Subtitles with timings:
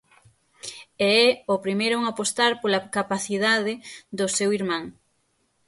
[1.13, 3.73] E é o primeiro en apostar pola capacidade
[4.17, 4.83] do seu irmán.